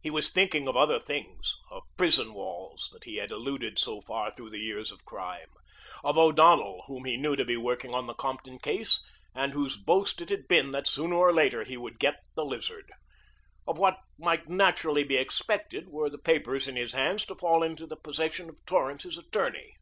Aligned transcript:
He 0.00 0.10
was 0.10 0.30
thinking 0.30 0.68
of 0.68 0.76
other 0.76 1.00
things: 1.00 1.56
of 1.72 1.82
prison 1.98 2.34
walls 2.34 2.88
that 2.92 3.02
he 3.02 3.16
had 3.16 3.32
eluded 3.32 3.80
so 3.80 4.00
far 4.00 4.30
through 4.30 4.54
years 4.54 4.92
of 4.92 5.04
crime; 5.04 5.50
of 6.04 6.16
O'Donnell, 6.16 6.84
whom 6.86 7.04
he 7.04 7.16
knew 7.16 7.34
to 7.34 7.44
be 7.44 7.56
working 7.56 7.92
on 7.92 8.06
the 8.06 8.14
Compton 8.14 8.60
case 8.60 9.02
and 9.34 9.54
whose 9.54 9.76
boast 9.76 10.20
it 10.20 10.28
had 10.28 10.46
been 10.46 10.70
that 10.70 10.86
sooner 10.86 11.16
or 11.16 11.32
later 11.32 11.64
he 11.64 11.76
would 11.76 11.98
get 11.98 12.24
the 12.36 12.44
Lizard; 12.44 12.92
of 13.66 13.76
what 13.76 13.98
might 14.16 14.48
naturally 14.48 15.02
be 15.02 15.16
expected 15.16 15.88
were 15.88 16.08
the 16.08 16.16
papers 16.16 16.68
in 16.68 16.76
his 16.76 16.92
hands 16.92 17.26
to 17.26 17.34
fall 17.34 17.64
into 17.64 17.84
the 17.84 17.96
possession 17.96 18.48
of 18.50 18.64
Torrance's 18.64 19.18
attorney. 19.18 19.74